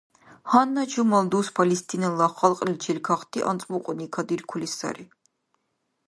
Гьанна 0.49 0.83
чумал 0.91 1.23
дус 1.31 1.47
Палестинала 1.59 2.27
халкьличил 2.39 2.97
кахти 3.07 3.39
анцӀбукьуни 3.49 4.07
кадиркули 4.15 4.69
сари. 4.77 5.05